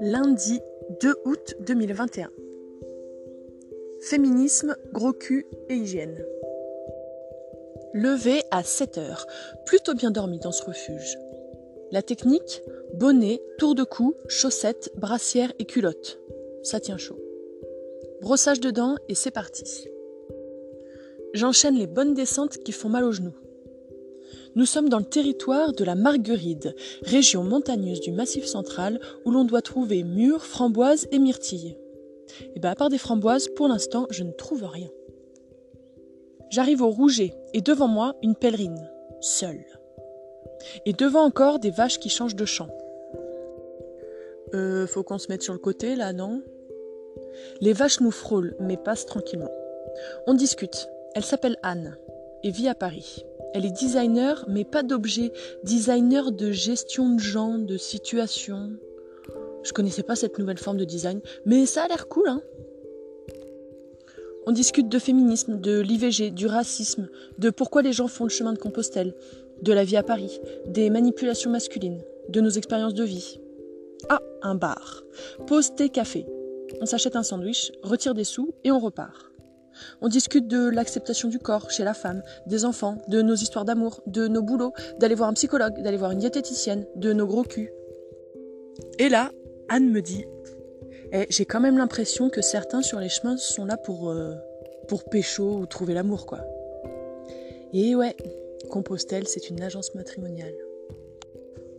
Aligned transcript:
Lundi 0.00 0.60
2 1.00 1.14
août 1.24 1.54
2021. 1.60 2.30
Féminisme, 4.00 4.76
gros 4.92 5.12
cul 5.12 5.46
et 5.68 5.74
hygiène. 5.74 6.24
Levé 7.92 8.42
à 8.50 8.62
7 8.62 8.98
heures, 8.98 9.26
plutôt 9.66 9.94
bien 9.94 10.10
dormi 10.10 10.38
dans 10.38 10.52
ce 10.52 10.64
refuge. 10.64 11.18
La 11.92 12.02
technique 12.02 12.62
bonnet, 12.94 13.40
tour 13.58 13.74
de 13.74 13.84
cou, 13.84 14.14
chaussettes, 14.28 14.90
brassière 14.96 15.52
et 15.58 15.64
culotte. 15.64 16.18
Ça 16.62 16.80
tient 16.80 16.98
chaud. 16.98 17.18
Brossage 18.20 18.60
de 18.60 18.70
dents 18.70 18.96
et 19.08 19.14
c'est 19.14 19.30
parti. 19.30 19.88
J'enchaîne 21.34 21.76
les 21.76 21.86
bonnes 21.86 22.14
descentes 22.14 22.58
qui 22.58 22.72
font 22.72 22.88
mal 22.88 23.04
aux 23.04 23.12
genoux. 23.12 23.34
Nous 24.54 24.66
sommes 24.66 24.88
dans 24.88 24.98
le 24.98 25.04
territoire 25.04 25.72
de 25.72 25.84
la 25.84 25.94
Margueride, 25.94 26.74
région 27.02 27.44
montagneuse 27.44 28.00
du 28.00 28.12
Massif 28.12 28.46
central 28.46 29.00
où 29.24 29.30
l'on 29.30 29.44
doit 29.44 29.62
trouver 29.62 30.02
mûres, 30.02 30.44
framboises 30.44 31.06
et 31.12 31.18
myrtilles. 31.18 31.76
Et 32.54 32.60
bien 32.60 32.70
à 32.70 32.74
part 32.74 32.88
des 32.88 32.98
framboises, 32.98 33.48
pour 33.48 33.68
l'instant, 33.68 34.06
je 34.10 34.24
ne 34.24 34.32
trouve 34.32 34.64
rien. 34.64 34.88
J'arrive 36.50 36.82
au 36.82 36.90
Rouget 36.90 37.34
et 37.52 37.60
devant 37.60 37.88
moi 37.88 38.14
une 38.22 38.34
pèlerine, 38.34 38.90
seule. 39.20 39.64
Et 40.86 40.92
devant 40.92 41.22
encore 41.22 41.58
des 41.58 41.70
vaches 41.70 41.98
qui 41.98 42.08
changent 42.08 42.36
de 42.36 42.44
champ. 42.44 42.68
Euh, 44.54 44.86
faut 44.86 45.02
qu'on 45.02 45.18
se 45.18 45.28
mette 45.28 45.42
sur 45.42 45.52
le 45.52 45.58
côté 45.58 45.94
là, 45.94 46.12
non? 46.12 46.42
Les 47.60 47.72
vaches 47.72 48.00
nous 48.00 48.10
frôlent, 48.10 48.56
mais 48.60 48.76
passent 48.76 49.06
tranquillement. 49.06 49.50
On 50.26 50.34
discute. 50.34 50.88
Elle 51.14 51.24
s'appelle 51.24 51.56
Anne 51.62 51.96
et 52.42 52.50
vit 52.50 52.68
à 52.68 52.74
Paris. 52.74 53.24
Elle 53.54 53.64
est 53.64 53.70
designer, 53.70 54.44
mais 54.48 54.64
pas 54.64 54.82
d'objet. 54.82 55.32
Designer 55.64 56.32
de 56.32 56.50
gestion 56.50 57.14
de 57.14 57.20
gens, 57.20 57.58
de 57.58 57.76
situations. 57.76 58.72
Je 59.62 59.72
connaissais 59.72 60.02
pas 60.02 60.16
cette 60.16 60.38
nouvelle 60.38 60.58
forme 60.58 60.76
de 60.76 60.84
design, 60.84 61.20
mais 61.44 61.66
ça 61.66 61.84
a 61.84 61.88
l'air 61.88 62.08
cool, 62.08 62.28
hein 62.28 62.42
On 64.46 64.52
discute 64.52 64.88
de 64.88 64.98
féminisme, 64.98 65.60
de 65.60 65.80
l'IVG, 65.80 66.30
du 66.30 66.46
racisme, 66.46 67.08
de 67.38 67.50
pourquoi 67.50 67.82
les 67.82 67.92
gens 67.92 68.08
font 68.08 68.24
le 68.24 68.30
chemin 68.30 68.52
de 68.52 68.58
Compostelle, 68.58 69.14
de 69.62 69.72
la 69.72 69.84
vie 69.84 69.96
à 69.96 70.02
Paris, 70.02 70.40
des 70.66 70.90
manipulations 70.90 71.50
masculines, 71.50 72.02
de 72.28 72.40
nos 72.40 72.50
expériences 72.50 72.94
de 72.94 73.04
vie. 73.04 73.40
Ah, 74.08 74.20
un 74.42 74.54
bar. 74.54 75.02
Pause 75.46 75.74
thé 75.74 75.88
café. 75.88 76.26
On 76.80 76.86
s'achète 76.86 77.16
un 77.16 77.22
sandwich, 77.22 77.72
retire 77.82 78.14
des 78.14 78.24
sous 78.24 78.54
et 78.64 78.70
on 78.70 78.78
repart. 78.78 79.27
On 80.00 80.08
discute 80.08 80.48
de 80.48 80.68
l'acceptation 80.68 81.28
du 81.28 81.38
corps 81.38 81.70
chez 81.70 81.84
la 81.84 81.94
femme, 81.94 82.22
des 82.46 82.64
enfants, 82.64 82.98
de 83.08 83.22
nos 83.22 83.34
histoires 83.34 83.64
d'amour, 83.64 84.00
de 84.06 84.28
nos 84.28 84.42
boulots, 84.42 84.72
d'aller 84.98 85.14
voir 85.14 85.28
un 85.28 85.34
psychologue, 85.34 85.82
d'aller 85.82 85.96
voir 85.96 86.10
une 86.10 86.18
diététicienne, 86.18 86.86
de 86.96 87.12
nos 87.12 87.26
gros 87.26 87.44
culs. 87.44 87.72
Et 88.98 89.08
là, 89.08 89.32
Anne 89.68 89.90
me 89.90 90.00
dit 90.00 90.24
eh, 91.12 91.26
J'ai 91.30 91.44
quand 91.44 91.60
même 91.60 91.78
l'impression 91.78 92.30
que 92.30 92.42
certains 92.42 92.82
sur 92.82 93.00
les 93.00 93.08
chemins 93.08 93.36
sont 93.36 93.64
là 93.64 93.76
pour, 93.76 94.10
euh, 94.10 94.34
pour 94.88 95.04
pécho 95.04 95.58
ou 95.58 95.66
trouver 95.66 95.94
l'amour, 95.94 96.26
quoi. 96.26 96.40
Et 97.72 97.94
ouais, 97.94 98.16
Compostelle, 98.70 99.26
c'est 99.26 99.50
une 99.50 99.62
agence 99.62 99.94
matrimoniale. 99.94 100.54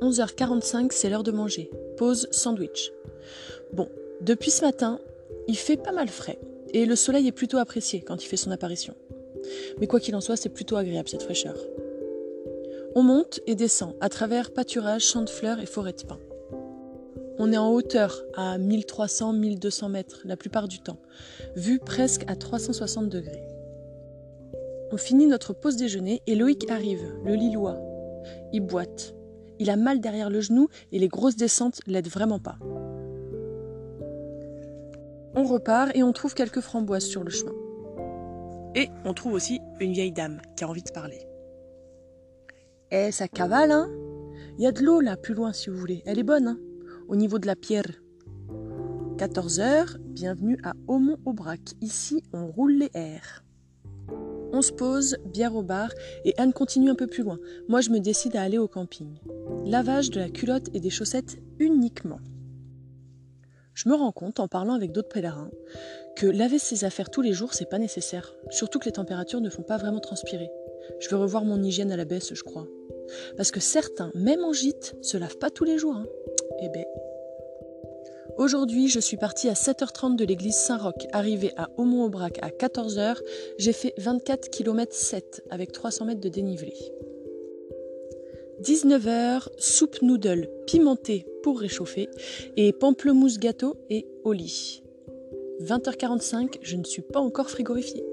11h45, 0.00 0.90
c'est 0.92 1.08
l'heure 1.08 1.22
de 1.22 1.30
manger. 1.30 1.70
Pause 1.96 2.28
sandwich. 2.30 2.92
Bon, 3.72 3.88
depuis 4.20 4.50
ce 4.50 4.64
matin, 4.64 4.98
il 5.48 5.56
fait 5.56 5.76
pas 5.76 5.92
mal 5.92 6.08
frais 6.08 6.38
et 6.72 6.86
le 6.86 6.96
soleil 6.96 7.28
est 7.28 7.32
plutôt 7.32 7.58
apprécié 7.58 8.00
quand 8.00 8.22
il 8.22 8.26
fait 8.26 8.36
son 8.36 8.50
apparition. 8.50 8.94
Mais 9.80 9.86
quoi 9.86 10.00
qu'il 10.00 10.16
en 10.16 10.20
soit, 10.20 10.36
c'est 10.36 10.48
plutôt 10.48 10.76
agréable 10.76 11.08
cette 11.08 11.22
fraîcheur. 11.22 11.56
On 12.94 13.02
monte 13.02 13.40
et 13.46 13.54
descend 13.54 13.94
à 14.00 14.08
travers 14.08 14.52
pâturages, 14.52 15.06
champs 15.06 15.22
de 15.22 15.30
fleurs 15.30 15.60
et 15.60 15.66
forêts 15.66 15.94
de 15.94 16.02
pins. 16.02 16.20
On 17.38 17.50
est 17.50 17.58
en 17.58 17.72
hauteur 17.72 18.22
à 18.34 18.58
1300-1200 18.58 19.90
mètres 19.90 20.20
la 20.24 20.36
plupart 20.36 20.68
du 20.68 20.80
temps, 20.80 21.00
vu 21.56 21.78
presque 21.78 22.24
à 22.28 22.36
360 22.36 23.08
degrés. 23.08 23.42
On 24.92 24.98
finit 24.98 25.26
notre 25.26 25.54
pause 25.54 25.76
déjeuner 25.76 26.20
et 26.26 26.34
Loïc 26.34 26.70
arrive, 26.70 27.02
le 27.24 27.34
Lillois. 27.34 27.80
Il 28.52 28.60
boite. 28.60 29.14
Il 29.58 29.70
a 29.70 29.76
mal 29.76 30.00
derrière 30.00 30.28
le 30.28 30.42
genou 30.42 30.68
et 30.92 30.98
les 30.98 31.08
grosses 31.08 31.36
descentes 31.36 31.80
l'aident 31.86 32.08
vraiment 32.08 32.38
pas. 32.38 32.58
On 35.34 35.44
repart 35.44 35.90
et 35.94 36.02
on 36.02 36.12
trouve 36.12 36.34
quelques 36.34 36.60
framboises 36.60 37.06
sur 37.06 37.24
le 37.24 37.30
chemin. 37.30 37.52
Et 38.74 38.88
on 39.04 39.14
trouve 39.14 39.32
aussi 39.32 39.60
une 39.80 39.92
vieille 39.92 40.12
dame 40.12 40.40
qui 40.56 40.64
a 40.64 40.68
envie 40.68 40.82
de 40.82 40.90
parler. 40.90 41.26
Eh, 42.90 43.10
ça 43.10 43.28
cavale, 43.28 43.70
hein? 43.70 43.88
Il 44.58 44.64
y 44.64 44.66
a 44.66 44.72
de 44.72 44.82
l'eau 44.82 45.00
là, 45.00 45.16
plus 45.16 45.32
loin 45.34 45.54
si 45.54 45.70
vous 45.70 45.76
voulez. 45.76 46.02
Elle 46.04 46.18
est 46.18 46.24
bonne, 46.24 46.48
hein? 46.48 46.58
Au 47.08 47.16
niveau 47.16 47.38
de 47.38 47.46
la 47.46 47.56
pierre. 47.56 47.86
14h, 49.16 49.98
bienvenue 49.98 50.58
à 50.64 50.74
Aumont-Aubrac. 50.86 51.60
Ici, 51.80 52.22
on 52.34 52.48
roule 52.48 52.74
les 52.74 52.90
airs. 52.92 53.42
On 54.52 54.60
se 54.60 54.72
pose, 54.72 55.16
bière 55.24 55.56
au 55.56 55.62
bar, 55.62 55.90
et 56.26 56.34
Anne 56.36 56.52
continue 56.52 56.90
un 56.90 56.94
peu 56.94 57.06
plus 57.06 57.22
loin. 57.22 57.38
Moi, 57.68 57.80
je 57.80 57.88
me 57.88 58.00
décide 58.00 58.36
à 58.36 58.42
aller 58.42 58.58
au 58.58 58.68
camping. 58.68 59.18
Lavage 59.64 60.10
de 60.10 60.20
la 60.20 60.28
culotte 60.28 60.68
et 60.74 60.80
des 60.80 60.90
chaussettes 60.90 61.38
uniquement. 61.58 62.20
Je 63.74 63.88
me 63.88 63.94
rends 63.94 64.12
compte, 64.12 64.38
en 64.40 64.48
parlant 64.48 64.74
avec 64.74 64.92
d'autres 64.92 65.08
pèlerins, 65.08 65.50
que 66.16 66.26
laver 66.26 66.58
ses 66.58 66.84
affaires 66.84 67.10
tous 67.10 67.22
les 67.22 67.32
jours, 67.32 67.54
c'est 67.54 67.68
pas 67.68 67.78
nécessaire. 67.78 68.34
Surtout 68.50 68.78
que 68.78 68.84
les 68.84 68.92
températures 68.92 69.40
ne 69.40 69.48
font 69.48 69.62
pas 69.62 69.78
vraiment 69.78 70.00
transpirer. 70.00 70.50
Je 71.00 71.08
vais 71.08 71.16
revoir 71.16 71.44
mon 71.44 71.62
hygiène 71.62 71.92
à 71.92 71.96
la 71.96 72.04
baisse, 72.04 72.34
je 72.34 72.42
crois. 72.42 72.66
Parce 73.36 73.50
que 73.50 73.60
certains, 73.60 74.10
même 74.14 74.44
en 74.44 74.52
gîte, 74.52 74.96
se 75.00 75.16
lavent 75.16 75.38
pas 75.38 75.50
tous 75.50 75.64
les 75.64 75.78
jours. 75.78 75.96
Hein. 75.96 76.06
Eh 76.60 76.68
ben. 76.68 76.84
Aujourd'hui, 78.36 78.88
je 78.88 79.00
suis 79.00 79.16
partie 79.16 79.48
à 79.48 79.54
7h30 79.54 80.16
de 80.16 80.24
l'église 80.24 80.56
Saint-Roch. 80.56 81.06
Arrivée 81.12 81.52
à 81.56 81.68
Aumont-Aubrac 81.76 82.38
à 82.42 82.48
14h, 82.48 83.18
j'ai 83.58 83.72
fait 83.72 83.94
24 83.98 84.48
km 84.50 84.94
7 84.94 85.44
avec 85.50 85.72
300 85.72 86.06
mètres 86.06 86.20
de 86.20 86.28
dénivelé. 86.28 86.74
19h, 88.62 89.48
soupe 89.58 90.02
noodle 90.02 90.48
pimentée 90.66 91.26
pour 91.42 91.58
réchauffer 91.58 92.08
et 92.56 92.72
pamplemousse 92.72 93.38
gâteau 93.38 93.76
et 93.90 94.06
au 94.22 94.32
lit. 94.32 94.84
20h45, 95.62 96.58
je 96.62 96.76
ne 96.76 96.84
suis 96.84 97.02
pas 97.02 97.18
encore 97.18 97.50
frigorifiée. 97.50 98.04